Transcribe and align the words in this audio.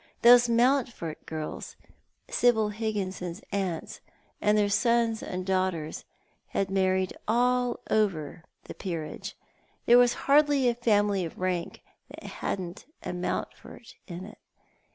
Those 0.23 0.49
Mountford 0.49 1.17
girls— 1.27 1.75
Sibyl 2.27 2.69
Higginson's 2.69 3.39
aunts— 3.51 4.01
and 4.41 4.57
their 4.57 4.67
sons 4.67 5.21
and 5.21 5.45
daughters, 5.45 6.05
had 6.47 6.71
married 6.71 7.15
all 7.27 7.81
over 7.87 8.43
the 8.63 8.73
peerage. 8.73 9.37
There" 9.85 9.99
was 9.99 10.13
hardly 10.25 10.67
a 10.67 10.73
family 10.73 11.23
of 11.23 11.37
rank 11.37 11.83
that 12.09 12.23
hadn't 12.23 12.87
a 13.03 13.13
Mountford 13.13 13.93
in 14.07 14.25
it. 14.25 14.39